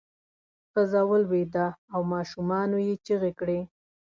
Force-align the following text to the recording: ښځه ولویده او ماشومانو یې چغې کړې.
ښځه 0.71 1.01
ولویده 1.09 1.67
او 1.93 2.01
ماشومانو 2.13 2.77
یې 2.87 2.95
چغې 3.07 3.31
کړې. 3.39 3.59